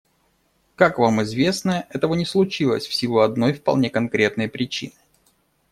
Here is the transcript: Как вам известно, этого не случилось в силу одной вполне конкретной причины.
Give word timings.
Как 0.75 0.97
вам 0.97 1.21
известно, 1.21 1.85
этого 1.91 2.15
не 2.15 2.25
случилось 2.25 2.87
в 2.87 2.93
силу 2.95 3.19
одной 3.19 3.53
вполне 3.53 3.91
конкретной 3.91 4.49
причины. 4.49 4.93